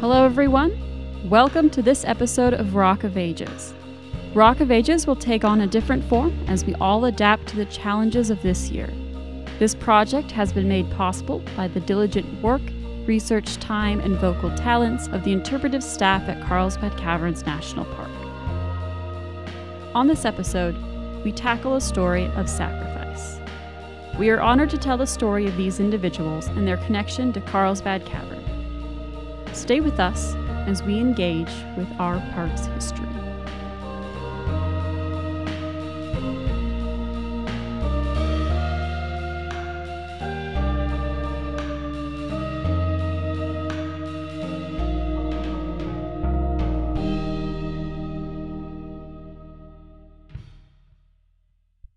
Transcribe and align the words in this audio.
Hello, 0.00 0.24
everyone. 0.24 1.28
Welcome 1.30 1.70
to 1.70 1.82
this 1.82 2.04
episode 2.04 2.54
of 2.54 2.74
Rock 2.74 3.04
of 3.04 3.16
Ages. 3.16 3.74
Rock 4.34 4.58
of 4.58 4.72
Ages 4.72 5.06
will 5.06 5.14
take 5.14 5.44
on 5.44 5.60
a 5.60 5.68
different 5.68 6.02
form 6.04 6.36
as 6.48 6.64
we 6.64 6.74
all 6.76 7.04
adapt 7.04 7.46
to 7.48 7.56
the 7.56 7.66
challenges 7.66 8.30
of 8.30 8.42
this 8.42 8.70
year. 8.70 8.90
This 9.60 9.74
project 9.74 10.30
has 10.30 10.54
been 10.54 10.68
made 10.68 10.90
possible 10.92 11.42
by 11.54 11.68
the 11.68 11.80
diligent 11.80 12.42
work, 12.42 12.62
research 13.04 13.58
time, 13.58 14.00
and 14.00 14.16
vocal 14.16 14.48
talents 14.56 15.06
of 15.08 15.22
the 15.22 15.32
interpretive 15.32 15.82
staff 15.82 16.26
at 16.30 16.42
Carlsbad 16.48 16.96
Caverns 16.96 17.44
National 17.44 17.84
Park. 17.84 18.08
On 19.94 20.06
this 20.06 20.24
episode, 20.24 20.74
we 21.24 21.30
tackle 21.30 21.74
a 21.76 21.80
story 21.82 22.24
of 22.36 22.48
sacrifice. 22.48 23.38
We 24.18 24.30
are 24.30 24.40
honored 24.40 24.70
to 24.70 24.78
tell 24.78 24.96
the 24.96 25.06
story 25.06 25.46
of 25.46 25.58
these 25.58 25.78
individuals 25.78 26.46
and 26.46 26.66
their 26.66 26.78
connection 26.78 27.30
to 27.34 27.42
Carlsbad 27.42 28.06
Cavern. 28.06 28.42
Stay 29.52 29.82
with 29.82 30.00
us 30.00 30.34
as 30.66 30.82
we 30.82 30.98
engage 30.98 31.52
with 31.76 31.88
our 32.00 32.18
park's 32.32 32.64
history. 32.64 33.09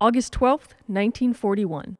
August 0.04 0.34
12, 0.34 0.60
1941. 0.86 1.96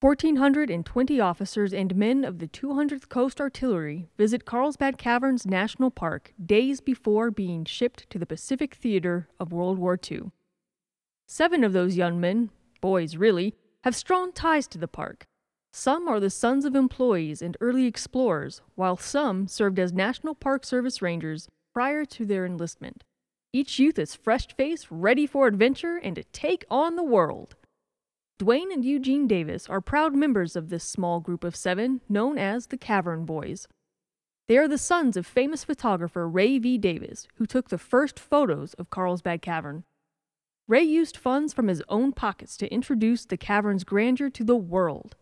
1,420 0.00 1.20
officers 1.20 1.72
and 1.72 1.94
men 1.94 2.24
of 2.24 2.40
the 2.40 2.48
200th 2.48 3.08
Coast 3.08 3.40
Artillery 3.40 4.08
visit 4.18 4.44
Carlsbad 4.44 4.98
Caverns 4.98 5.46
National 5.46 5.92
Park 5.92 6.34
days 6.44 6.80
before 6.80 7.30
being 7.30 7.64
shipped 7.64 8.10
to 8.10 8.18
the 8.18 8.26
Pacific 8.26 8.74
Theater 8.74 9.28
of 9.38 9.52
World 9.52 9.78
War 9.78 9.96
II. 10.10 10.32
Seven 11.28 11.62
of 11.62 11.72
those 11.72 11.96
young 11.96 12.18
men, 12.18 12.50
boys 12.80 13.16
really, 13.16 13.54
have 13.84 13.94
strong 13.94 14.32
ties 14.32 14.66
to 14.66 14.78
the 14.78 14.88
park. 14.88 15.24
Some 15.72 16.08
are 16.08 16.18
the 16.18 16.30
sons 16.30 16.64
of 16.64 16.74
employees 16.74 17.40
and 17.40 17.56
early 17.60 17.86
explorers, 17.86 18.62
while 18.74 18.96
some 18.96 19.46
served 19.46 19.78
as 19.78 19.92
National 19.92 20.34
Park 20.34 20.64
Service 20.64 21.00
Rangers 21.00 21.46
prior 21.72 22.04
to 22.04 22.26
their 22.26 22.44
enlistment. 22.44 23.04
Each 23.58 23.80
youth 23.80 23.98
is 23.98 24.14
fresh 24.14 24.46
faced, 24.56 24.86
ready 24.88 25.26
for 25.26 25.48
adventure 25.48 25.96
and 25.96 26.14
to 26.14 26.22
take 26.22 26.64
on 26.70 26.94
the 26.94 27.02
world. 27.02 27.56
Duane 28.38 28.70
and 28.70 28.84
Eugene 28.84 29.26
Davis 29.26 29.68
are 29.68 29.80
proud 29.80 30.14
members 30.14 30.54
of 30.54 30.68
this 30.68 30.84
small 30.84 31.18
group 31.18 31.42
of 31.42 31.56
seven 31.56 32.00
known 32.08 32.38
as 32.38 32.68
the 32.68 32.76
Cavern 32.76 33.24
Boys. 33.24 33.66
They 34.46 34.58
are 34.58 34.68
the 34.68 34.78
sons 34.78 35.16
of 35.16 35.26
famous 35.26 35.64
photographer 35.64 36.28
Ray 36.28 36.60
V. 36.60 36.78
Davis, 36.78 37.26
who 37.38 37.46
took 37.46 37.68
the 37.68 37.78
first 37.78 38.20
photos 38.20 38.74
of 38.74 38.90
Carlsbad 38.90 39.42
Cavern. 39.42 39.82
Ray 40.68 40.84
used 40.84 41.16
funds 41.16 41.52
from 41.52 41.66
his 41.66 41.82
own 41.88 42.12
pockets 42.12 42.56
to 42.58 42.72
introduce 42.72 43.24
the 43.24 43.36
cavern's 43.36 43.82
grandeur 43.82 44.30
to 44.30 44.44
the 44.44 44.54
world. 44.54 45.16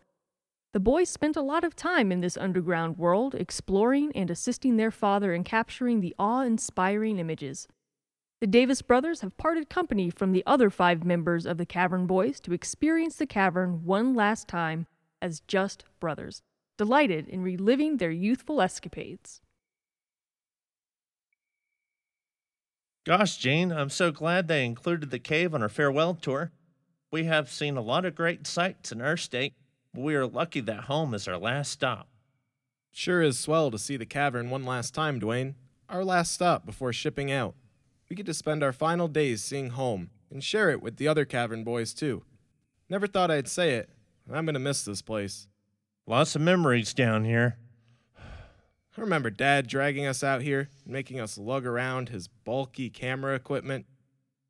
The 0.73 0.79
boys 0.79 1.09
spent 1.09 1.35
a 1.35 1.41
lot 1.41 1.63
of 1.63 1.75
time 1.75 2.11
in 2.11 2.21
this 2.21 2.37
underground 2.37 2.99
world, 2.99 3.33
exploring 3.33 4.11
and 4.13 4.29
assisting 4.29 4.77
their 4.77 4.91
father 4.91 5.33
in 5.33 5.43
capturing 5.43 6.01
the 6.01 6.13
awe 6.19 6.41
inspiring 6.41 7.17
images. 7.17 7.67
The 8.39 8.47
Davis 8.47 8.83
brothers 8.83 9.21
have 9.21 9.35
parted 9.37 9.67
company 9.67 10.11
from 10.11 10.31
the 10.31 10.43
other 10.45 10.69
five 10.69 11.03
members 11.03 11.47
of 11.47 11.57
the 11.57 11.65
Cavern 11.65 12.05
Boys 12.05 12.39
to 12.41 12.53
experience 12.53 13.15
the 13.15 13.25
cavern 13.25 13.83
one 13.83 14.13
last 14.13 14.47
time 14.47 14.85
as 15.19 15.39
just 15.47 15.85
brothers, 15.99 16.43
delighted 16.77 17.27
in 17.27 17.41
reliving 17.41 17.97
their 17.97 18.11
youthful 18.11 18.61
escapades. 18.61 19.41
Gosh, 23.07 23.37
Gene, 23.37 23.71
I'm 23.71 23.89
so 23.89 24.11
glad 24.11 24.47
they 24.47 24.65
included 24.65 25.09
the 25.09 25.17
cave 25.17 25.55
on 25.55 25.63
our 25.63 25.69
farewell 25.69 26.13
tour. 26.13 26.51
We 27.09 27.23
have 27.23 27.49
seen 27.49 27.75
a 27.75 27.81
lot 27.81 28.05
of 28.05 28.13
great 28.13 28.45
sights 28.45 28.91
in 28.91 29.01
our 29.01 29.17
state, 29.17 29.53
but 29.95 30.01
we 30.01 30.13
are 30.13 30.27
lucky 30.27 30.59
that 30.59 30.81
home 30.81 31.15
is 31.15 31.27
our 31.27 31.37
last 31.37 31.71
stop. 31.71 32.07
Sure 32.91 33.23
is 33.23 33.39
swell 33.39 33.71
to 33.71 33.79
see 33.79 33.97
the 33.97 34.05
cavern 34.05 34.51
one 34.51 34.65
last 34.65 34.93
time, 34.93 35.17
Duane. 35.17 35.55
Our 35.89 36.03
last 36.03 36.33
stop 36.33 36.67
before 36.67 36.93
shipping 36.93 37.31
out. 37.31 37.55
We 38.09 38.15
get 38.15 38.25
to 38.27 38.33
spend 38.33 38.63
our 38.63 38.73
final 38.73 39.07
days 39.07 39.43
seeing 39.43 39.71
home 39.71 40.11
and 40.31 40.43
share 40.43 40.69
it 40.69 40.81
with 40.81 40.97
the 40.97 41.07
other 41.07 41.25
cavern 41.25 41.63
boys, 41.63 41.93
too. 41.93 42.23
Never 42.89 43.07
thought 43.07 43.31
I'd 43.31 43.47
say 43.47 43.75
it, 43.75 43.89
but 44.25 44.37
I'm 44.37 44.45
gonna 44.45 44.59
miss 44.59 44.83
this 44.85 45.01
place. 45.01 45.47
Lots 46.05 46.35
of 46.35 46.41
memories 46.41 46.93
down 46.93 47.25
here. 47.25 47.57
I 48.17 49.01
remember 49.01 49.29
Dad 49.29 49.67
dragging 49.67 50.05
us 50.05 50.23
out 50.23 50.41
here 50.41 50.69
making 50.85 51.19
us 51.19 51.37
lug 51.37 51.65
around 51.65 52.09
his 52.09 52.27
bulky 52.27 52.89
camera 52.89 53.35
equipment. 53.35 53.85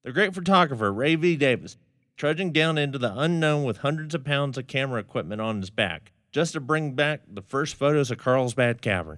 The 0.03 0.13
great 0.13 0.34
photographer 0.34 0.94
Ray 0.94 1.16
V. 1.16 1.35
Davis 1.35 1.78
trudging 2.16 2.51
down 2.51 2.78
into 2.78 2.97
the 2.97 3.13
unknown 3.17 3.63
with 3.63 3.78
hundreds 3.78 4.16
of 4.16 4.23
pounds 4.23 4.57
of 4.57 4.67
camera 4.67 5.00
equipment 5.00 5.41
on 5.41 5.59
his 5.59 5.69
back 5.69 6.13
just 6.31 6.53
to 6.53 6.59
bring 6.59 6.94
back 6.94 7.22
the 7.28 7.41
first 7.41 7.75
photos 7.75 8.09
of 8.09 8.19
Carlsbad 8.19 8.81
Cavern. 8.81 9.17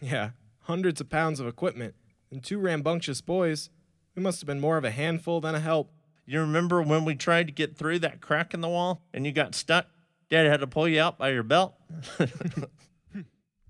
Yeah, 0.00 0.30
hundreds 0.62 1.00
of 1.00 1.08
pounds 1.08 1.40
of 1.40 1.46
equipment 1.46 1.94
and 2.30 2.42
two 2.42 2.58
rambunctious 2.58 3.20
boys. 3.20 3.70
We 4.14 4.22
must 4.22 4.40
have 4.40 4.46
been 4.46 4.60
more 4.60 4.76
of 4.76 4.84
a 4.84 4.90
handful 4.90 5.40
than 5.40 5.54
a 5.54 5.60
help. 5.60 5.92
You 6.26 6.40
remember 6.40 6.82
when 6.82 7.04
we 7.04 7.14
tried 7.14 7.46
to 7.46 7.52
get 7.52 7.76
through 7.76 8.00
that 8.00 8.20
crack 8.20 8.52
in 8.52 8.60
the 8.60 8.68
wall 8.68 9.02
and 9.14 9.24
you 9.24 9.32
got 9.32 9.54
stuck? 9.54 9.86
Dad 10.28 10.46
had 10.46 10.60
to 10.60 10.66
pull 10.66 10.88
you 10.88 11.00
out 11.00 11.18
by 11.18 11.30
your 11.30 11.42
belt? 11.42 11.74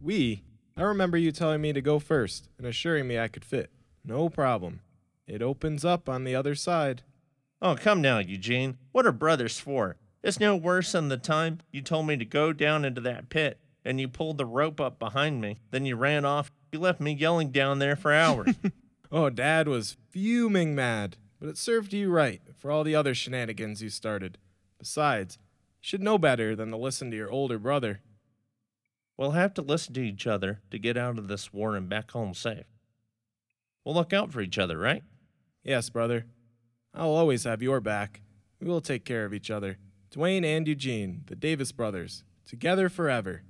We, 0.01 0.45
I 0.77 0.83
remember 0.83 1.17
you 1.17 1.33
telling 1.33 1.61
me 1.61 1.73
to 1.73 1.81
go 1.81 1.99
first 1.99 2.49
and 2.57 2.67
assuring 2.67 3.09
me 3.09 3.19
I 3.19 3.29
could 3.29 3.45
fit. 3.45 3.71
No 4.05 4.29
problem. 4.29 4.81
It 5.27 5.43
opens 5.43 5.85
up 5.85 6.09
on 6.09 6.25
the 6.25 6.35
other 6.35 6.55
side. 6.55 7.03
oh, 7.61 7.75
come 7.75 8.01
now, 8.01 8.19
Eugene. 8.19 8.79
What 8.93 9.07
are 9.07 9.13
brothers 9.13 9.59
for? 9.59 9.97
It's 10.23 10.41
no 10.41 10.55
worse 10.55 10.93
than 10.93 11.09
the 11.09 11.17
time 11.17 11.59
you 11.73 11.83
told 11.83 12.07
me 12.07 12.17
to 12.17 12.25
go 12.25 12.53
down 12.53 12.85
into 12.85 13.01
that 13.03 13.29
pit 13.29 13.59
and 13.85 14.01
you 14.01 14.07
pulled 14.09 14.39
the 14.39 14.47
rope 14.47 14.81
up 14.81 14.99
behind 14.99 15.41
me. 15.41 15.59
Then 15.71 15.85
you 15.85 15.97
ran 15.97 16.25
off. 16.25 16.53
You 16.73 16.81
left 16.81 17.01
me 17.01 17.13
yelling 17.13 17.51
down 17.51 17.79
there 17.79 17.97
for 17.97 18.13
hours. 18.13 18.55
Oh, 19.11 19.31
Dad 19.31 19.69
was 19.69 19.97
fuming 20.11 20.75
mad, 20.75 21.17
but 21.41 21.49
it 21.49 21.57
served 21.57 21.95
you 21.95 22.11
right 22.11 22.43
for 22.59 22.71
all 22.71 22.85
the 22.85 22.95
other 22.95 23.15
shenanigans 23.15 23.83
you 23.83 23.89
started. 23.89 24.37
Besides, 24.79 25.39
you 25.81 25.81
should 25.81 26.03
know 26.03 26.19
better 26.19 26.55
than 26.55 26.71
to 26.73 26.77
listen 26.77 27.11
to 27.11 27.17
your 27.17 27.31
older 27.31 27.59
brother. 27.59 28.01
we'll 29.17 29.31
have 29.31 29.55
to 29.55 29.63
listen 29.63 29.95
to 29.95 30.03
each 30.03 30.27
other 30.27 30.61
to 30.71 30.79
get 30.79 30.99
out 30.99 31.17
of 31.17 31.27
this 31.27 31.55
war 31.55 31.75
and 31.75 31.89
back 31.89 32.11
home 32.11 32.35
safe. 32.35 32.67
We'll 33.83 33.95
look 33.95 34.13
out 34.13 34.31
for 34.31 34.43
each 34.43 34.59
other, 34.59 34.77
right? 34.77 35.03
Yes, 35.65 35.89
brother. 35.89 36.27
I'll 36.93 37.09
always 37.09 37.45
have 37.45 37.63
your 37.63 37.81
back. 37.81 38.21
We 38.61 38.69
will 38.69 38.83
take 38.83 39.07
care 39.07 39.25
of 39.25 39.33
each 39.33 39.51
other. 39.51 39.79
Duane 40.11 40.45
and 40.45 40.69
Eugene, 40.69 41.23
the 41.29 41.35
Davis 41.35 41.73
brothers, 41.73 42.25
together 42.47 42.91
forever. 42.91 43.41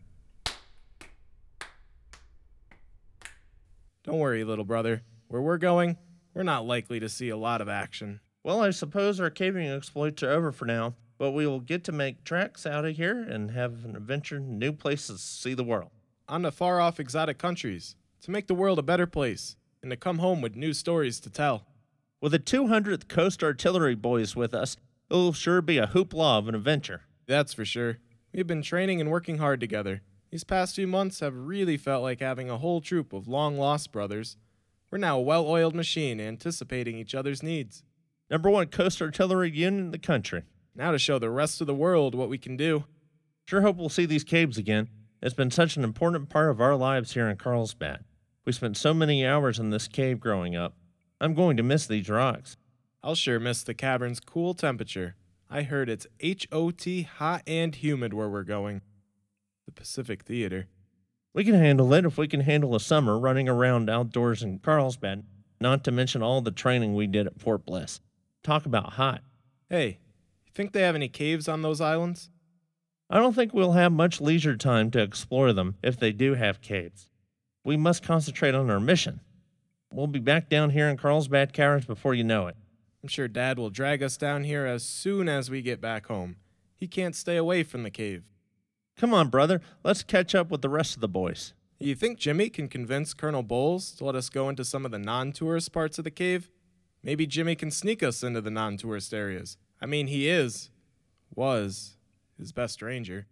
Don't 4.04 4.18
worry, 4.18 4.44
little 4.44 4.64
brother. 4.64 5.02
Where 5.28 5.42
we're 5.42 5.58
going, 5.58 5.98
we're 6.34 6.42
not 6.42 6.66
likely 6.66 7.00
to 7.00 7.08
see 7.08 7.28
a 7.28 7.36
lot 7.36 7.60
of 7.60 7.68
action. 7.68 8.20
Well, 8.42 8.62
I 8.62 8.70
suppose 8.70 9.20
our 9.20 9.30
caving 9.30 9.68
exploits 9.68 10.22
are 10.22 10.30
over 10.30 10.52
for 10.52 10.64
now, 10.64 10.94
but 11.18 11.32
we 11.32 11.46
will 11.46 11.60
get 11.60 11.84
to 11.84 11.92
make 11.92 12.24
tracks 12.24 12.64
out 12.64 12.84
of 12.84 12.96
here 12.96 13.20
and 13.20 13.50
have 13.50 13.84
an 13.84 13.96
adventure 13.96 14.36
in 14.36 14.58
new 14.58 14.72
places 14.72 15.20
to 15.20 15.26
see 15.26 15.54
the 15.54 15.64
world. 15.64 15.90
On 16.28 16.42
to 16.42 16.50
far 16.50 16.80
off 16.80 17.00
exotic 17.00 17.38
countries, 17.38 17.96
to 18.22 18.30
make 18.30 18.46
the 18.46 18.54
world 18.54 18.78
a 18.78 18.82
better 18.82 19.06
place, 19.06 19.56
and 19.82 19.90
to 19.90 19.96
come 19.96 20.18
home 20.18 20.40
with 20.40 20.56
new 20.56 20.72
stories 20.72 21.20
to 21.20 21.30
tell. 21.30 21.66
With 22.20 22.32
the 22.32 22.38
200th 22.38 23.08
Coast 23.08 23.42
Artillery 23.42 23.94
boys 23.94 24.34
with 24.34 24.54
us, 24.54 24.76
it'll 25.10 25.32
sure 25.32 25.60
be 25.60 25.78
a 25.78 25.86
hoopla 25.86 26.38
of 26.38 26.48
an 26.48 26.54
adventure. 26.54 27.02
That's 27.26 27.52
for 27.52 27.64
sure. 27.64 27.98
We've 28.32 28.46
been 28.46 28.62
training 28.62 29.00
and 29.00 29.10
working 29.10 29.38
hard 29.38 29.60
together. 29.60 30.02
These 30.30 30.44
past 30.44 30.76
few 30.76 30.86
months 30.86 31.20
have 31.20 31.34
really 31.34 31.78
felt 31.78 32.02
like 32.02 32.20
having 32.20 32.50
a 32.50 32.58
whole 32.58 32.82
troop 32.82 33.14
of 33.14 33.28
long 33.28 33.56
lost 33.56 33.92
brothers. 33.92 34.36
We're 34.90 34.98
now 34.98 35.18
a 35.18 35.22
well 35.22 35.46
oiled 35.46 35.74
machine 35.74 36.20
anticipating 36.20 36.96
each 36.98 37.14
other's 37.14 37.42
needs. 37.42 37.82
Number 38.30 38.50
one 38.50 38.66
Coast 38.66 39.00
Artillery 39.00 39.50
unit 39.50 39.80
in 39.80 39.90
the 39.90 39.98
country. 39.98 40.42
Now 40.74 40.90
to 40.90 40.98
show 40.98 41.18
the 41.18 41.30
rest 41.30 41.62
of 41.62 41.66
the 41.66 41.74
world 41.74 42.14
what 42.14 42.28
we 42.28 42.36
can 42.36 42.56
do. 42.58 42.84
Sure 43.46 43.62
hope 43.62 43.76
we'll 43.76 43.88
see 43.88 44.04
these 44.04 44.24
caves 44.24 44.58
again. 44.58 44.88
It's 45.22 45.34
been 45.34 45.50
such 45.50 45.76
an 45.76 45.84
important 45.84 46.28
part 46.28 46.50
of 46.50 46.60
our 46.60 46.76
lives 46.76 47.14
here 47.14 47.28
in 47.28 47.36
Carlsbad. 47.38 48.04
We 48.44 48.52
spent 48.52 48.76
so 48.76 48.92
many 48.92 49.26
hours 49.26 49.58
in 49.58 49.70
this 49.70 49.88
cave 49.88 50.20
growing 50.20 50.54
up. 50.54 50.74
I'm 51.20 51.34
going 51.34 51.56
to 51.56 51.62
miss 51.62 51.86
these 51.86 52.10
rocks. 52.10 52.56
I'll 53.02 53.14
sure 53.14 53.40
miss 53.40 53.62
the 53.62 53.74
cavern's 53.74 54.20
cool 54.20 54.52
temperature. 54.52 55.16
I 55.50 55.62
heard 55.62 55.88
it's 55.88 56.06
H 56.20 56.46
O 56.52 56.70
T 56.70 57.02
hot 57.02 57.42
and 57.46 57.74
humid 57.74 58.12
where 58.12 58.28
we're 58.28 58.42
going. 58.42 58.82
Pacific 59.78 60.24
Theater. 60.24 60.66
We 61.32 61.44
can 61.44 61.54
handle 61.54 61.94
it 61.94 62.04
if 62.04 62.18
we 62.18 62.26
can 62.26 62.40
handle 62.40 62.74
a 62.74 62.80
summer 62.80 63.16
running 63.16 63.48
around 63.48 63.88
outdoors 63.88 64.42
in 64.42 64.58
Carlsbad, 64.58 65.24
not 65.60 65.84
to 65.84 65.92
mention 65.92 66.20
all 66.20 66.40
the 66.40 66.50
training 66.50 66.94
we 66.94 67.06
did 67.06 67.28
at 67.28 67.40
Fort 67.40 67.64
Bliss. 67.64 68.00
Talk 68.42 68.66
about 68.66 68.94
hot. 68.94 69.22
Hey, 69.70 70.00
you 70.44 70.52
think 70.52 70.72
they 70.72 70.82
have 70.82 70.96
any 70.96 71.08
caves 71.08 71.46
on 71.46 71.62
those 71.62 71.80
islands? 71.80 72.28
I 73.08 73.18
don't 73.18 73.34
think 73.34 73.54
we'll 73.54 73.72
have 73.72 73.92
much 73.92 74.20
leisure 74.20 74.56
time 74.56 74.90
to 74.90 75.00
explore 75.00 75.52
them 75.52 75.76
if 75.80 75.96
they 75.96 76.10
do 76.10 76.34
have 76.34 76.60
caves. 76.60 77.08
We 77.64 77.76
must 77.76 78.02
concentrate 78.02 78.56
on 78.56 78.70
our 78.70 78.80
mission. 78.80 79.20
We'll 79.92 80.08
be 80.08 80.18
back 80.18 80.48
down 80.48 80.70
here 80.70 80.88
in 80.88 80.96
Carlsbad 80.96 81.52
Caverns 81.52 81.86
before 81.86 82.14
you 82.14 82.24
know 82.24 82.48
it. 82.48 82.56
I'm 83.02 83.08
sure 83.08 83.28
Dad 83.28 83.58
will 83.58 83.70
drag 83.70 84.02
us 84.02 84.16
down 84.16 84.42
here 84.42 84.66
as 84.66 84.82
soon 84.82 85.28
as 85.28 85.50
we 85.50 85.62
get 85.62 85.80
back 85.80 86.06
home. 86.06 86.36
He 86.74 86.88
can't 86.88 87.14
stay 87.14 87.36
away 87.36 87.62
from 87.62 87.84
the 87.84 87.90
cave. 87.90 88.24
Come 88.98 89.14
on, 89.14 89.28
brother, 89.28 89.60
let's 89.84 90.02
catch 90.02 90.34
up 90.34 90.50
with 90.50 90.60
the 90.60 90.68
rest 90.68 90.96
of 90.96 91.00
the 91.00 91.08
boys. 91.08 91.54
You 91.78 91.94
think 91.94 92.18
Jimmy 92.18 92.50
can 92.50 92.66
convince 92.66 93.14
Colonel 93.14 93.44
Boles 93.44 93.92
to 93.92 94.04
let 94.04 94.16
us 94.16 94.28
go 94.28 94.48
into 94.48 94.64
some 94.64 94.84
of 94.84 94.90
the 94.90 94.98
non 94.98 95.30
tourist 95.30 95.72
parts 95.72 95.98
of 95.98 96.04
the 96.04 96.10
cave? 96.10 96.50
Maybe 97.04 97.24
Jimmy 97.24 97.54
can 97.54 97.70
sneak 97.70 98.02
us 98.02 98.24
into 98.24 98.40
the 98.40 98.50
non 98.50 98.76
tourist 98.76 99.14
areas. 99.14 99.56
I 99.80 99.86
mean, 99.86 100.08
he 100.08 100.28
is, 100.28 100.70
was, 101.32 101.96
his 102.36 102.50
best 102.50 102.82
ranger. 102.82 103.28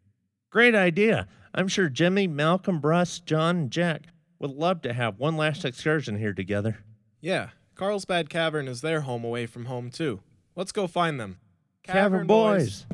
Great 0.50 0.76
idea. 0.76 1.26
I'm 1.52 1.66
sure 1.66 1.88
Jimmy, 1.88 2.28
Malcolm, 2.28 2.80
Russ, 2.80 3.18
John, 3.18 3.56
and 3.56 3.70
Jack 3.70 4.02
would 4.38 4.52
love 4.52 4.82
to 4.82 4.92
have 4.92 5.18
one 5.18 5.36
last 5.36 5.64
excursion 5.64 6.18
here 6.18 6.32
together. 6.32 6.78
Yeah, 7.20 7.48
Carlsbad 7.74 8.30
Cavern 8.30 8.68
is 8.68 8.82
their 8.82 9.00
home 9.00 9.24
away 9.24 9.46
from 9.46 9.64
home, 9.64 9.90
too. 9.90 10.20
Let's 10.54 10.70
go 10.70 10.86
find 10.86 11.18
them. 11.18 11.40
Cavern 11.82 12.28
boys. 12.28 12.86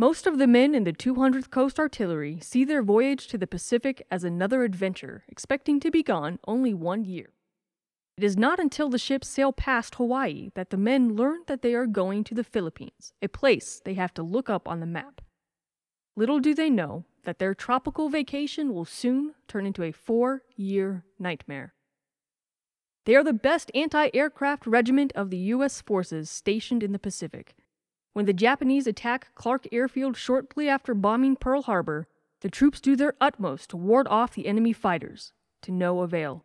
Most 0.00 0.26
of 0.26 0.38
the 0.38 0.46
men 0.46 0.74
in 0.74 0.84
the 0.84 0.94
200th 0.94 1.50
Coast 1.50 1.78
Artillery 1.78 2.38
see 2.40 2.64
their 2.64 2.82
voyage 2.82 3.26
to 3.26 3.36
the 3.36 3.46
Pacific 3.46 4.06
as 4.10 4.24
another 4.24 4.64
adventure, 4.64 5.24
expecting 5.28 5.78
to 5.78 5.90
be 5.90 6.02
gone 6.02 6.38
only 6.46 6.72
one 6.72 7.04
year. 7.04 7.34
It 8.16 8.24
is 8.24 8.34
not 8.34 8.58
until 8.58 8.88
the 8.88 8.96
ships 8.96 9.28
sail 9.28 9.52
past 9.52 9.96
Hawaii 9.96 10.52
that 10.54 10.70
the 10.70 10.78
men 10.78 11.16
learn 11.16 11.40
that 11.48 11.60
they 11.60 11.74
are 11.74 11.84
going 11.84 12.24
to 12.24 12.34
the 12.34 12.42
Philippines, 12.42 13.12
a 13.20 13.28
place 13.28 13.82
they 13.84 13.92
have 13.92 14.14
to 14.14 14.22
look 14.22 14.48
up 14.48 14.66
on 14.66 14.80
the 14.80 14.86
map. 14.86 15.20
Little 16.16 16.40
do 16.40 16.54
they 16.54 16.70
know 16.70 17.04
that 17.24 17.38
their 17.38 17.54
tropical 17.54 18.08
vacation 18.08 18.72
will 18.72 18.86
soon 18.86 19.34
turn 19.48 19.66
into 19.66 19.82
a 19.82 19.92
four 19.92 20.44
year 20.56 21.04
nightmare. 21.18 21.74
They 23.04 23.16
are 23.16 23.24
the 23.24 23.34
best 23.34 23.70
anti 23.74 24.08
aircraft 24.14 24.66
regiment 24.66 25.12
of 25.14 25.28
the 25.28 25.50
U.S. 25.52 25.82
forces 25.82 26.30
stationed 26.30 26.82
in 26.82 26.92
the 26.92 26.98
Pacific. 26.98 27.54
When 28.20 28.26
the 28.26 28.34
Japanese 28.34 28.86
attack 28.86 29.28
Clark 29.34 29.66
Airfield 29.72 30.14
shortly 30.14 30.68
after 30.68 30.92
bombing 30.92 31.36
Pearl 31.36 31.62
Harbor, 31.62 32.06
the 32.42 32.50
troops 32.50 32.78
do 32.78 32.94
their 32.94 33.14
utmost 33.18 33.70
to 33.70 33.78
ward 33.78 34.06
off 34.08 34.34
the 34.34 34.46
enemy 34.46 34.74
fighters, 34.74 35.32
to 35.62 35.72
no 35.72 36.00
avail. 36.00 36.44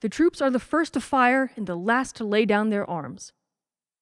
The 0.00 0.08
troops 0.08 0.40
are 0.40 0.48
the 0.48 0.58
first 0.58 0.94
to 0.94 1.00
fire 1.02 1.52
and 1.54 1.66
the 1.66 1.76
last 1.76 2.16
to 2.16 2.24
lay 2.24 2.46
down 2.46 2.70
their 2.70 2.88
arms. 2.88 3.34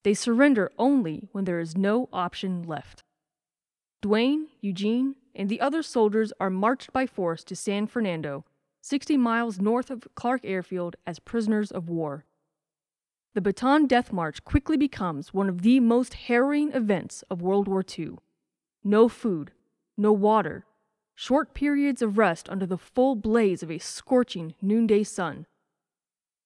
They 0.04 0.14
surrender 0.14 0.70
only 0.78 1.28
when 1.32 1.46
there 1.46 1.58
is 1.58 1.76
no 1.76 2.08
option 2.12 2.62
left. 2.62 3.02
Duane, 4.00 4.46
Eugene, 4.60 5.16
and 5.34 5.48
the 5.48 5.60
other 5.60 5.82
soldiers 5.82 6.32
are 6.38 6.48
marched 6.48 6.92
by 6.92 7.06
force 7.06 7.42
to 7.42 7.56
San 7.56 7.88
Fernando, 7.88 8.44
60 8.82 9.16
miles 9.16 9.58
north 9.58 9.90
of 9.90 10.06
Clark 10.14 10.42
Airfield, 10.44 10.94
as 11.04 11.18
prisoners 11.18 11.72
of 11.72 11.88
war. 11.88 12.24
The 13.34 13.40
Bataan 13.42 13.86
Death 13.86 14.12
March 14.12 14.42
quickly 14.44 14.76
becomes 14.76 15.34
one 15.34 15.48
of 15.48 15.62
the 15.62 15.80
most 15.80 16.14
harrowing 16.14 16.72
events 16.72 17.22
of 17.30 17.42
World 17.42 17.68
War 17.68 17.84
II. 17.98 18.16
No 18.82 19.08
food, 19.08 19.52
no 19.96 20.12
water, 20.12 20.64
short 21.14 21.52
periods 21.52 22.00
of 22.00 22.16
rest 22.16 22.48
under 22.48 22.64
the 22.64 22.78
full 22.78 23.16
blaze 23.16 23.62
of 23.62 23.70
a 23.70 23.78
scorching 23.78 24.54
noonday 24.62 25.04
sun. 25.04 25.46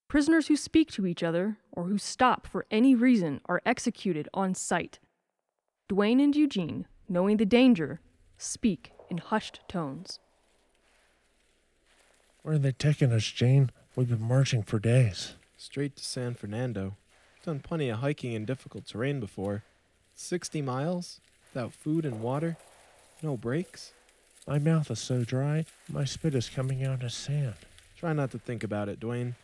Prisoners 0.08 0.48
who 0.48 0.56
speak 0.56 0.90
to 0.90 1.06
each 1.06 1.22
other 1.22 1.56
or 1.70 1.84
who 1.84 1.98
stop 1.98 2.46
for 2.46 2.66
any 2.70 2.94
reason 2.94 3.40
are 3.46 3.62
executed 3.64 4.28
on 4.34 4.54
sight. 4.54 4.98
Duane 5.88 6.20
and 6.20 6.34
Eugene, 6.34 6.86
knowing 7.08 7.36
the 7.36 7.46
danger, 7.46 8.00
speak 8.36 8.92
in 9.08 9.18
hushed 9.18 9.60
tones. 9.68 10.18
Where 12.42 12.56
are 12.56 12.58
they 12.58 12.72
taking 12.72 13.12
us, 13.12 13.24
Jane? 13.24 13.70
We've 13.94 14.08
been 14.08 14.20
marching 14.20 14.62
for 14.62 14.78
days. 14.78 15.36
Straight 15.56 15.96
to 15.96 16.04
San 16.04 16.34
Fernando. 16.34 16.96
Done 17.44 17.60
plenty 17.60 17.88
of 17.88 17.98
hiking 18.00 18.32
in 18.32 18.44
difficult 18.44 18.86
terrain 18.86 19.20
before. 19.20 19.62
60 20.14 20.62
miles? 20.62 21.20
Without 21.52 21.72
food 21.72 22.04
and 22.04 22.20
water? 22.20 22.56
No 23.22 23.36
breaks? 23.36 23.92
My 24.46 24.58
mouth 24.58 24.90
is 24.90 24.98
so 24.98 25.24
dry, 25.24 25.64
my 25.88 26.04
spit 26.04 26.34
is 26.34 26.48
coming 26.48 26.84
out 26.84 27.04
as 27.04 27.14
sand. 27.14 27.54
Try 27.96 28.12
not 28.12 28.32
to 28.32 28.38
think 28.38 28.64
about 28.64 28.88
it, 28.88 28.98
Duane. 28.98 29.36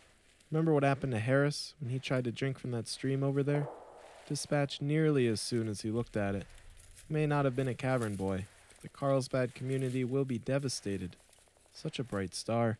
Remember 0.51 0.73
what 0.73 0.83
happened 0.83 1.13
to 1.13 1.19
Harris 1.19 1.73
when 1.79 1.89
he 1.89 1.99
tried 1.99 2.25
to 2.25 2.31
drink 2.31 2.59
from 2.59 2.71
that 2.71 2.87
stream 2.87 3.23
over 3.23 3.41
there? 3.41 3.67
Dispatched 4.27 4.81
nearly 4.81 5.27
as 5.27 5.39
soon 5.39 5.69
as 5.69 5.81
he 5.81 5.91
looked 5.91 6.17
at 6.17 6.35
it. 6.35 6.45
He 7.07 7.13
may 7.13 7.25
not 7.25 7.45
have 7.45 7.55
been 7.55 7.67
a 7.67 7.73
cavern 7.73 8.15
boy, 8.15 8.45
but 8.69 8.81
the 8.81 8.89
Carlsbad 8.89 9.55
community 9.55 10.03
will 10.03 10.25
be 10.25 10.37
devastated. 10.37 11.15
Such 11.71 11.99
a 11.99 12.03
bright 12.03 12.35
star. 12.35 12.77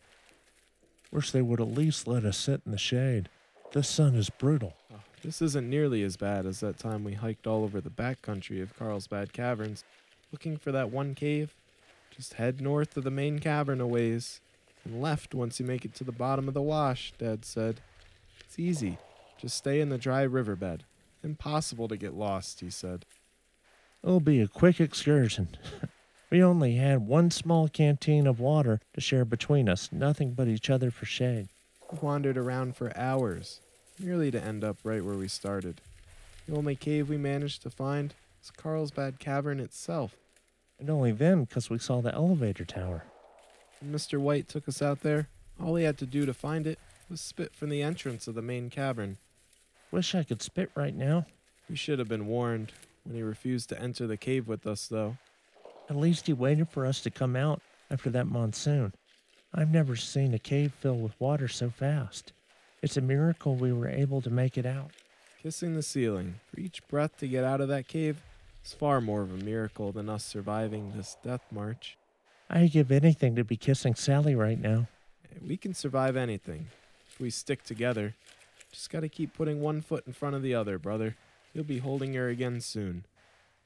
Wish 1.11 1.31
they 1.31 1.41
would 1.41 1.59
at 1.59 1.67
least 1.67 2.07
let 2.07 2.23
us 2.23 2.37
sit 2.37 2.61
in 2.65 2.71
the 2.71 2.77
shade. 2.77 3.29
This 3.71 3.87
sun 3.87 4.15
is 4.15 4.29
brutal. 4.29 4.75
Oh, 4.93 4.99
this 5.23 5.41
isn't 5.41 5.69
nearly 5.69 6.03
as 6.03 6.17
bad 6.17 6.45
as 6.45 6.59
that 6.59 6.77
time 6.77 7.03
we 7.03 7.13
hiked 7.13 7.47
all 7.47 7.63
over 7.63 7.81
the 7.81 7.89
backcountry 7.89 8.61
of 8.61 8.77
Carlsbad 8.77 9.33
Caverns, 9.33 9.83
looking 10.31 10.57
for 10.57 10.71
that 10.71 10.91
one 10.91 11.15
cave. 11.15 11.55
Just 12.15 12.33
head 12.33 12.61
north 12.61 12.97
of 12.97 13.03
the 13.03 13.11
main 13.11 13.39
cavern 13.39 13.81
a 13.81 13.87
ways, 13.87 14.41
and 14.83 15.01
left 15.01 15.33
once 15.33 15.59
you 15.59 15.65
make 15.65 15.85
it 15.85 15.93
to 15.95 16.03
the 16.03 16.11
bottom 16.11 16.47
of 16.47 16.53
the 16.53 16.61
wash, 16.61 17.13
Dad 17.17 17.45
said. 17.45 17.81
It's 18.39 18.59
easy. 18.59 18.97
Just 19.39 19.57
stay 19.57 19.79
in 19.79 19.89
the 19.89 19.97
dry 19.97 20.23
riverbed. 20.23 20.83
Impossible 21.23 21.87
to 21.87 21.97
get 21.97 22.13
lost, 22.13 22.59
he 22.59 22.69
said. 22.69 23.05
It'll 24.03 24.19
be 24.19 24.41
a 24.41 24.47
quick 24.47 24.79
excursion. 24.79 25.49
we 26.29 26.43
only 26.43 26.75
had 26.75 27.07
one 27.07 27.31
small 27.31 27.67
canteen 27.67 28.27
of 28.27 28.39
water 28.39 28.79
to 28.93 29.01
share 29.01 29.25
between 29.25 29.67
us, 29.67 29.89
nothing 29.91 30.33
but 30.33 30.47
each 30.47 30.69
other 30.69 30.91
for 30.91 31.05
shade. 31.05 31.47
We 31.91 31.97
wandered 32.01 32.37
around 32.37 32.75
for 32.75 32.95
hours, 32.95 33.61
merely 33.99 34.29
to 34.31 34.43
end 34.43 34.63
up 34.63 34.77
right 34.83 35.03
where 35.03 35.15
we 35.15 35.27
started. 35.27 35.81
The 36.47 36.55
only 36.55 36.75
cave 36.75 37.09
we 37.09 37.17
managed 37.17 37.63
to 37.63 37.69
find 37.69 38.13
was 38.41 38.51
Carlsbad 38.51 39.19
Cavern 39.19 39.59
itself. 39.59 40.15
And 40.79 40.89
only 40.89 41.11
then 41.11 41.43
because 41.43 41.69
we 41.69 41.79
saw 41.79 42.01
the 42.01 42.13
elevator 42.13 42.63
tower. 42.63 43.03
When 43.81 43.91
Mr. 43.91 44.19
White 44.19 44.47
took 44.47 44.67
us 44.67 44.81
out 44.81 45.01
there, 45.01 45.27
all 45.61 45.75
he 45.75 45.83
had 45.83 45.97
to 45.97 46.05
do 46.05 46.25
to 46.25 46.33
find 46.33 46.67
it 46.67 46.79
was 47.09 47.21
spit 47.21 47.55
from 47.55 47.69
the 47.69 47.81
entrance 47.81 48.27
of 48.27 48.35
the 48.35 48.41
main 48.41 48.69
cavern. 48.69 49.17
Wish 49.91 50.13
I 50.13 50.23
could 50.23 50.41
spit 50.41 50.69
right 50.75 50.95
now. 50.95 51.25
We 51.69 51.75
should 51.75 51.99
have 51.99 52.07
been 52.07 52.27
warned 52.27 52.71
when 53.03 53.15
he 53.15 53.23
refused 53.23 53.69
to 53.69 53.81
enter 53.81 54.05
the 54.05 54.17
cave 54.17 54.47
with 54.47 54.67
us, 54.67 54.87
though. 54.87 55.17
At 55.89 55.95
least 55.95 56.27
he 56.27 56.33
waited 56.33 56.69
for 56.69 56.85
us 56.85 57.01
to 57.01 57.09
come 57.09 57.35
out 57.35 57.61
after 57.89 58.11
that 58.11 58.27
monsoon. 58.27 58.93
I've 59.53 59.71
never 59.71 59.95
seen 59.95 60.35
a 60.35 60.39
cave 60.39 60.71
filled 60.79 61.01
with 61.01 61.19
water 61.19 61.47
so 61.47 61.71
fast. 61.71 62.31
It's 62.83 62.97
a 62.97 63.01
miracle 63.01 63.55
we 63.55 63.73
were 63.73 63.89
able 63.89 64.21
to 64.21 64.29
make 64.29 64.57
it 64.57 64.65
out. 64.65 64.91
Kissing 65.41 65.75
the 65.75 65.81
ceiling 65.81 66.35
for 66.47 66.59
each 66.59 66.87
breath 66.87 67.17
to 67.17 67.27
get 67.27 67.43
out 67.43 67.59
of 67.59 67.69
that 67.69 67.87
cave 67.87 68.21
is 68.63 68.73
far 68.73 69.01
more 69.01 69.23
of 69.23 69.31
a 69.31 69.43
miracle 69.43 69.91
than 69.91 70.09
us 70.09 70.23
surviving 70.23 70.93
this 70.95 71.17
death 71.23 71.41
march. 71.51 71.97
I'd 72.49 72.71
give 72.71 72.91
anything 72.91 73.35
to 73.35 73.43
be 73.43 73.57
kissing 73.57 73.95
Sally 73.95 74.35
right 74.35 74.59
now. 74.59 74.87
We 75.45 75.57
can 75.57 75.73
survive 75.73 76.15
anything 76.15 76.67
if 77.09 77.19
we 77.19 77.31
stick 77.31 77.63
together. 77.63 78.15
Just 78.71 78.91
gotta 78.91 79.09
keep 79.09 79.33
putting 79.33 79.61
one 79.61 79.81
foot 79.81 80.05
in 80.05 80.13
front 80.13 80.35
of 80.35 80.43
the 80.43 80.53
other, 80.53 80.77
brother. 80.77 81.15
You'll 81.53 81.63
be 81.63 81.79
holding 81.79 82.13
her 82.13 82.27
again 82.29 82.61
soon. 82.61 83.05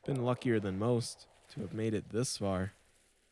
Been 0.05 0.23
luckier 0.23 0.59
than 0.59 0.79
most 0.79 1.27
to 1.53 1.61
have 1.61 1.73
made 1.73 1.93
it 1.93 2.09
this 2.09 2.37
far. 2.37 2.73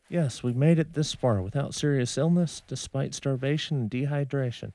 Yes, 0.08 0.42
we've 0.42 0.56
made 0.56 0.78
it 0.78 0.94
this 0.94 1.14
far 1.14 1.40
without 1.42 1.74
serious 1.74 2.18
illness, 2.18 2.62
despite 2.66 3.14
starvation 3.14 3.76
and 3.78 3.90
dehydration. 3.90 4.72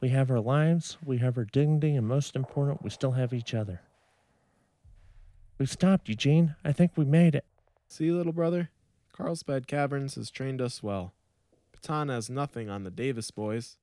We 0.00 0.08
have 0.10 0.30
our 0.30 0.40
lives, 0.40 0.98
we 1.04 1.18
have 1.18 1.38
our 1.38 1.44
dignity, 1.44 1.94
and 1.94 2.06
most 2.06 2.34
important, 2.34 2.82
we 2.82 2.90
still 2.90 3.12
have 3.12 3.32
each 3.32 3.54
other. 3.54 3.80
We've 5.58 5.70
stopped, 5.70 6.08
Eugene. 6.08 6.56
I 6.64 6.72
think 6.72 6.92
we 6.96 7.04
made 7.04 7.34
it. 7.34 7.44
See, 7.88 8.10
little 8.10 8.32
brother? 8.32 8.70
Carlsbad 9.12 9.66
Caverns 9.66 10.14
has 10.14 10.30
trained 10.30 10.60
us 10.60 10.82
well. 10.82 11.12
Bataan 11.76 12.10
has 12.10 12.30
nothing 12.30 12.70
on 12.70 12.84
the 12.84 12.90
Davis 12.90 13.30
boys. 13.30 13.76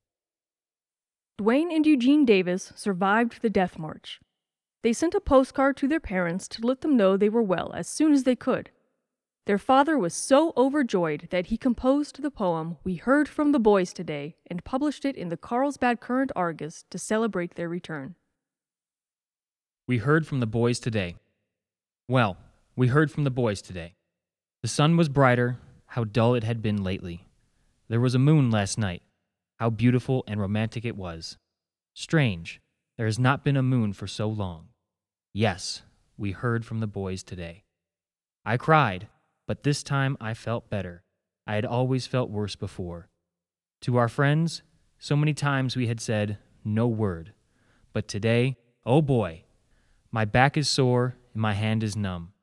Dwayne 1.40 1.74
and 1.74 1.86
Eugene 1.86 2.26
Davis 2.26 2.74
survived 2.76 3.42
the 3.42 3.50
death 3.50 3.78
march. 3.78 4.20
They 4.82 4.94
sent 4.94 5.14
a 5.14 5.20
postcard 5.20 5.78
to 5.78 5.88
their 5.88 6.00
parents 6.00 6.48
to 6.50 6.66
let 6.66 6.82
them 6.82 6.98
know 6.98 7.16
they 7.16 7.30
were 7.30 7.44
well 7.44 7.72
as 7.74 7.88
soon 7.88 8.12
as 8.12 8.24
they 8.24 8.36
could. 8.36 8.72
Their 9.48 9.58
father 9.58 9.98
was 9.98 10.14
so 10.14 10.52
overjoyed 10.58 11.30
that 11.32 11.46
he 11.46 11.58
composed 11.58 12.22
the 12.22 12.30
poem 12.30 12.76
We 12.84 12.96
Heard 12.96 13.30
from 13.30 13.54
the 13.54 13.60
Boys 13.60 13.94
Today 13.94 14.36
and 14.48 14.62
published 14.66 15.06
it 15.06 15.16
in 15.16 15.30
the 15.30 15.38
Carlsbad 15.38 16.02
Current 16.02 16.34
Argus 16.36 16.84
to 16.90 17.00
celebrate 17.00 17.56
their 17.56 17.70
return. 17.70 18.16
We 19.88 20.00
heard 20.00 20.28
from 20.28 20.42
the 20.42 20.46
boys 20.46 20.80
today. 20.80 21.16
Well, 22.10 22.36
we 22.76 22.88
heard 22.88 23.10
from 23.10 23.24
the 23.24 23.32
boys 23.32 23.62
today. 23.62 23.96
The 24.64 24.68
sun 24.68 24.98
was 24.98 25.08
brighter, 25.08 25.60
how 25.86 26.04
dull 26.04 26.36
it 26.36 26.44
had 26.44 26.62
been 26.62 26.84
lately. 26.84 27.24
There 27.88 28.02
was 28.02 28.16
a 28.16 28.20
moon 28.20 28.52
last 28.52 28.78
night, 28.78 29.02
how 29.60 29.70
beautiful 29.70 30.26
and 30.28 30.42
romantic 30.42 30.84
it 30.84 30.98
was. 30.98 31.38
Strange, 31.94 32.60
there 32.98 33.06
has 33.06 33.18
not 33.18 33.46
been 33.46 33.56
a 33.56 33.64
moon 33.64 33.94
for 33.94 34.08
so 34.08 34.28
long. 34.28 34.68
Yes, 35.34 35.84
we 36.18 36.32
heard 36.32 36.66
from 36.66 36.82
the 36.82 36.86
boys 36.86 37.24
today. 37.24 37.64
I 38.46 38.58
cried, 38.58 39.08
but 39.48 39.64
this 39.64 39.82
time 39.82 40.18
I 40.20 40.34
felt 40.34 40.70
better. 40.70 41.04
I 41.48 41.56
had 41.56 41.66
always 41.66 42.06
felt 42.06 42.30
worse 42.30 42.56
before. 42.56 43.08
To 43.82 43.98
our 43.98 44.10
friends, 44.10 44.62
so 45.00 45.16
many 45.16 45.34
times 45.34 45.76
we 45.76 45.88
had 45.88 46.02
said, 46.02 46.38
no 46.64 46.88
word. 46.88 47.34
But 47.94 48.08
today, 48.08 48.58
oh 48.86 49.02
boy, 49.02 49.46
my 50.12 50.26
back 50.26 50.58
is 50.58 50.68
sore 50.68 51.16
and 51.34 51.42
my 51.42 51.54
hand 51.54 51.84
is 51.84 51.96
numb. 51.96 52.34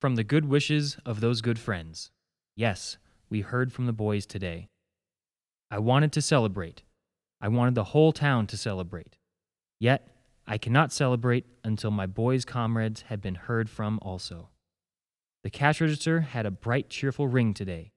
From 0.00 0.14
the 0.14 0.24
good 0.24 0.46
wishes 0.46 0.96
of 1.04 1.20
those 1.20 1.42
good 1.42 1.58
friends. 1.58 2.10
Yes, 2.56 2.96
we 3.28 3.42
heard 3.42 3.72
from 3.72 3.86
the 3.86 3.92
boys 3.92 4.26
today. 4.26 4.68
I 5.70 5.78
wanted 5.78 6.12
to 6.12 6.22
celebrate. 6.22 6.82
I 7.40 7.48
wanted 7.48 7.74
the 7.74 7.84
whole 7.84 8.12
town 8.12 8.46
to 8.48 8.56
celebrate. 8.56 9.16
Yet, 9.80 10.08
I 10.46 10.56
cannot 10.58 10.92
celebrate 10.92 11.46
until 11.64 11.90
my 11.90 12.06
boys' 12.06 12.44
comrades 12.44 13.02
had 13.02 13.20
been 13.20 13.34
heard 13.34 13.68
from 13.68 13.98
also. 14.02 14.50
The 15.44 15.50
cash 15.50 15.82
register 15.82 16.22
had 16.22 16.46
a 16.46 16.50
bright, 16.50 16.88
cheerful 16.88 17.28
ring 17.28 17.52
today. 17.52 17.92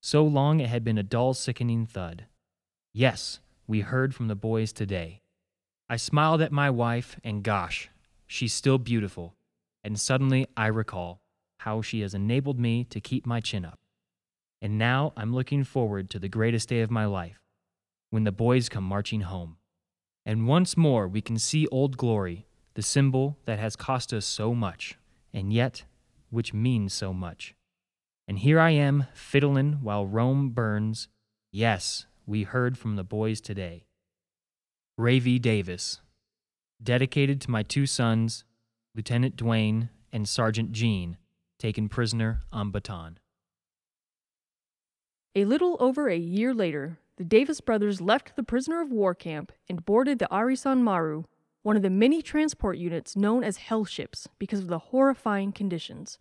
So 0.00 0.24
long 0.24 0.60
it 0.60 0.70
had 0.70 0.82
been 0.82 0.96
a 0.96 1.02
dull, 1.02 1.34
sickening 1.34 1.84
thud. 1.84 2.24
Yes, 2.94 3.38
we 3.66 3.80
heard 3.80 4.14
from 4.14 4.28
the 4.28 4.34
boys 4.34 4.72
today. 4.72 5.20
I 5.90 5.96
smiled 5.96 6.40
at 6.40 6.52
my 6.52 6.70
wife, 6.70 7.20
and 7.22 7.42
gosh, 7.42 7.90
she's 8.26 8.54
still 8.54 8.78
beautiful. 8.78 9.34
And 9.84 10.00
suddenly 10.00 10.46
I 10.56 10.68
recall 10.68 11.20
how 11.58 11.82
she 11.82 12.00
has 12.00 12.14
enabled 12.14 12.58
me 12.58 12.84
to 12.84 12.98
keep 12.98 13.26
my 13.26 13.40
chin 13.40 13.66
up. 13.66 13.78
And 14.62 14.78
now 14.78 15.12
I'm 15.18 15.34
looking 15.34 15.64
forward 15.64 16.08
to 16.10 16.18
the 16.18 16.30
greatest 16.30 16.70
day 16.70 16.80
of 16.80 16.90
my 16.90 17.04
life 17.04 17.42
when 18.08 18.24
the 18.24 18.32
boys 18.32 18.70
come 18.70 18.84
marching 18.84 19.20
home. 19.20 19.58
And 20.24 20.48
once 20.48 20.78
more 20.78 21.06
we 21.06 21.20
can 21.20 21.38
see 21.38 21.66
Old 21.66 21.98
Glory, 21.98 22.46
the 22.72 22.80
symbol 22.80 23.36
that 23.44 23.58
has 23.58 23.76
cost 23.76 24.14
us 24.14 24.24
so 24.24 24.54
much, 24.54 24.96
and 25.34 25.52
yet 25.52 25.84
which 26.36 26.52
means 26.52 26.92
so 26.92 27.14
much. 27.14 27.54
And 28.28 28.40
here 28.40 28.60
I 28.60 28.72
am, 28.72 29.06
fiddlin' 29.14 29.78
while 29.80 30.06
Rome 30.06 30.50
burns. 30.50 31.08
Yes, 31.50 32.04
we 32.26 32.42
heard 32.42 32.76
from 32.76 32.96
the 32.96 33.02
boys 33.02 33.40
today. 33.40 33.86
Ray 34.98 35.18
V. 35.18 35.38
Davis, 35.38 36.02
dedicated 36.82 37.40
to 37.40 37.50
my 37.50 37.62
two 37.62 37.86
sons, 37.86 38.44
Lieutenant 38.94 39.36
Duane 39.36 39.88
and 40.12 40.28
Sergeant 40.28 40.72
Gene, 40.72 41.16
taken 41.58 41.88
prisoner 41.88 42.42
on 42.52 42.70
Bataan. 42.70 43.16
A 45.34 45.46
little 45.46 45.78
over 45.80 46.10
a 46.10 46.18
year 46.18 46.52
later, 46.52 46.98
the 47.16 47.24
Davis 47.24 47.62
brothers 47.62 48.02
left 48.02 48.36
the 48.36 48.42
prisoner 48.42 48.82
of 48.82 48.92
war 48.92 49.14
camp 49.14 49.52
and 49.70 49.86
boarded 49.86 50.18
the 50.18 50.28
Arisan 50.30 50.82
Maru, 50.82 51.24
one 51.66 51.74
of 51.74 51.82
the 51.82 51.90
many 51.90 52.22
transport 52.22 52.78
units 52.78 53.16
known 53.16 53.42
as 53.42 53.56
hell 53.56 53.84
ships 53.84 54.28
because 54.38 54.60
of 54.60 54.68
the 54.68 54.78
horrifying 54.78 55.50
conditions. 55.50 56.16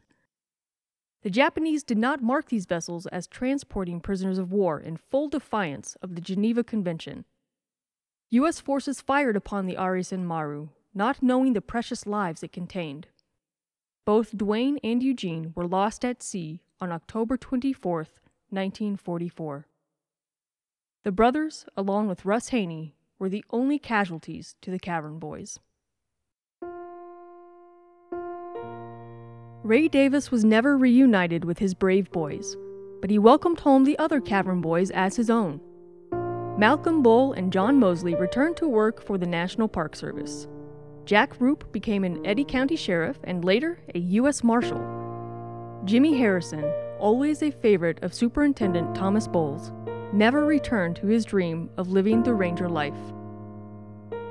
The 1.21 1.29
Japanese 1.29 1.83
did 1.83 1.99
not 1.99 2.23
mark 2.23 2.49
these 2.49 2.65
vessels 2.65 3.05
as 3.05 3.27
transporting 3.27 3.99
prisoners 3.99 4.39
of 4.39 4.51
war 4.51 4.79
in 4.79 4.97
full 4.97 5.29
defiance 5.29 5.95
of 6.01 6.15
the 6.15 6.21
Geneva 6.21 6.63
Convention. 6.63 7.25
U.S. 8.31 8.59
forces 8.59 9.01
fired 9.01 9.35
upon 9.35 9.67
the 9.67 9.75
Arisan 9.75 10.23
Maru, 10.23 10.69
not 10.95 11.21
knowing 11.21 11.53
the 11.53 11.61
precious 11.61 12.07
lives 12.07 12.41
it 12.41 12.51
contained. 12.51 13.05
Both 14.03 14.35
Duane 14.35 14.79
and 14.83 15.03
Eugene 15.03 15.53
were 15.55 15.67
lost 15.67 16.03
at 16.03 16.23
sea 16.23 16.63
on 16.81 16.91
October 16.91 17.37
24, 17.37 17.97
1944. 18.49 19.67
The 21.03 21.11
brothers, 21.11 21.67
along 21.77 22.07
with 22.07 22.25
Russ 22.25 22.47
Haney, 22.47 22.94
were 23.19 23.29
the 23.29 23.45
only 23.49 23.79
casualties 23.79 24.55
to 24.61 24.71
the 24.71 24.79
Cavern 24.79 25.19
Boys. 25.19 25.59
Ray 29.63 29.87
Davis 29.87 30.29
was 30.29 30.45
never 30.45 30.77
reunited 30.77 31.43
with 31.43 31.57
his 31.57 31.73
brave 31.73 32.11
boys, 32.11 32.55
but 33.01 33.09
he 33.09 33.17
welcomed 33.17 33.59
home 33.61 33.83
the 33.83 33.97
other 33.97 34.21
Cavern 34.21 34.61
Boys 34.61 34.91
as 34.91 35.15
his 35.15 35.29
own. 35.29 35.59
Malcolm 36.57 37.01
Bull 37.01 37.33
and 37.33 37.51
John 37.51 37.79
Mosley 37.79 38.15
returned 38.15 38.57
to 38.57 38.67
work 38.67 39.03
for 39.03 39.17
the 39.17 39.25
National 39.25 39.67
Park 39.67 39.95
Service. 39.95 40.47
Jack 41.05 41.41
Roop 41.41 41.71
became 41.71 42.03
an 42.03 42.23
Eddy 42.25 42.45
County 42.45 42.75
Sheriff 42.75 43.17
and 43.23 43.43
later 43.43 43.79
a 43.93 43.99
U.S. 43.99 44.43
Marshal. 44.43 44.81
Jimmy 45.83 46.17
Harrison, 46.17 46.63
always 46.99 47.43
a 47.43 47.51
favorite 47.51 48.01
of 48.03 48.13
Superintendent 48.13 48.95
Thomas 48.95 49.27
Boles, 49.27 49.71
never 50.15 50.45
returned 50.45 50.95
to 50.95 51.07
his 51.07 51.25
dream 51.25 51.69
of 51.75 51.89
living 51.89 52.23
the 52.23 52.33
Ranger 52.33 52.69
life. 52.69 52.93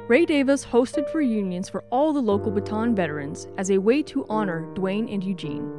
Ray 0.08 0.24
Davis 0.24 0.64
hosted 0.64 1.12
reunions 1.12 1.68
for 1.68 1.84
all 1.90 2.12
the 2.12 2.20
local 2.20 2.50
Bataan 2.50 2.96
veterans 2.96 3.48
as 3.58 3.70
a 3.70 3.78
way 3.78 4.02
to 4.04 4.26
honor 4.28 4.66
Duane 4.74 5.08
and 5.08 5.22
Eugene, 5.22 5.70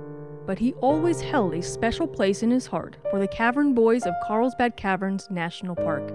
but 0.45 0.59
he 0.59 0.73
always 0.73 1.21
held 1.21 1.53
a 1.53 1.61
special 1.61 2.07
place 2.07 2.43
in 2.43 2.51
his 2.51 2.67
heart 2.67 2.97
for 3.09 3.19
the 3.19 3.27
Cavern 3.27 3.73
Boys 3.73 4.05
of 4.05 4.13
Carlsbad 4.23 4.77
Caverns 4.77 5.27
National 5.31 5.75
Park, 5.75 6.13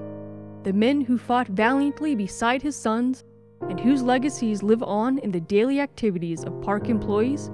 the 0.63 0.73
men 0.73 1.01
who 1.01 1.19
fought 1.19 1.49
valiantly 1.49 2.15
beside 2.15 2.63
his 2.63 2.77
sons 2.77 3.25
and 3.63 3.79
whose 3.79 4.03
legacies 4.03 4.63
live 4.63 4.83
on 4.85 5.19
in 5.19 5.33
the 5.33 5.41
daily 5.41 5.81
activities 5.81 6.45
of 6.45 6.63
park 6.63 6.89
employees, 6.89 7.51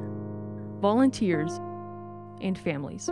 volunteers, 0.80 1.58
and 2.42 2.58
families. 2.58 3.10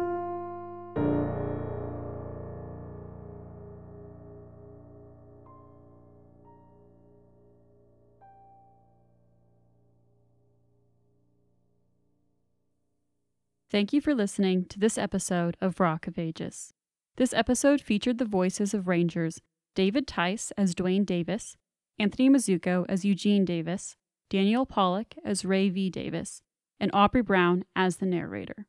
Thank 13.74 13.92
you 13.92 14.00
for 14.00 14.14
listening 14.14 14.66
to 14.66 14.78
this 14.78 14.96
episode 14.96 15.56
of 15.60 15.80
Rock 15.80 16.06
of 16.06 16.16
Ages. 16.16 16.72
This 17.16 17.34
episode 17.34 17.80
featured 17.80 18.18
the 18.18 18.24
voices 18.24 18.72
of 18.72 18.86
Rangers 18.86 19.40
David 19.74 20.06
Tice 20.06 20.52
as 20.56 20.76
Duane 20.76 21.04
Davis, 21.04 21.56
Anthony 21.98 22.30
Mizuko 22.30 22.86
as 22.88 23.04
Eugene 23.04 23.44
Davis, 23.44 23.96
Daniel 24.30 24.64
Pollock 24.64 25.16
as 25.24 25.44
Ray 25.44 25.70
V. 25.70 25.90
Davis, 25.90 26.40
and 26.78 26.88
Aubrey 26.94 27.20
Brown 27.20 27.64
as 27.74 27.96
the 27.96 28.06
narrator. 28.06 28.68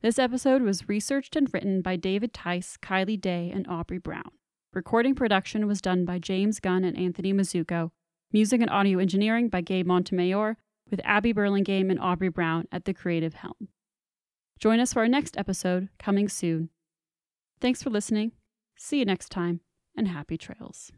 This 0.00 0.18
episode 0.18 0.62
was 0.62 0.88
researched 0.88 1.36
and 1.36 1.48
written 1.54 1.80
by 1.80 1.94
David 1.94 2.34
Tice, 2.34 2.76
Kylie 2.76 3.20
Day, 3.20 3.52
and 3.54 3.68
Aubrey 3.68 3.98
Brown. 3.98 4.32
Recording 4.74 5.14
production 5.14 5.68
was 5.68 5.80
done 5.80 6.04
by 6.04 6.18
James 6.18 6.58
Gunn 6.58 6.82
and 6.82 6.98
Anthony 6.98 7.32
Mizuko. 7.32 7.92
Music 8.32 8.60
and 8.60 8.70
audio 8.70 8.98
engineering 8.98 9.48
by 9.48 9.60
Gabe 9.60 9.86
Montemayor, 9.86 10.56
with 10.90 11.00
Abby 11.04 11.32
Burlingame 11.32 11.88
and 11.88 12.00
Aubrey 12.00 12.30
Brown 12.30 12.66
at 12.72 12.84
the 12.84 12.92
creative 12.92 13.34
helm. 13.34 13.68
Join 14.60 14.78
us 14.78 14.92
for 14.92 15.00
our 15.00 15.08
next 15.08 15.38
episode 15.38 15.88
coming 15.98 16.28
soon. 16.28 16.68
Thanks 17.62 17.82
for 17.82 17.88
listening. 17.88 18.32
See 18.76 18.98
you 18.98 19.06
next 19.06 19.30
time, 19.30 19.60
and 19.96 20.06
happy 20.06 20.36
trails. 20.36 20.92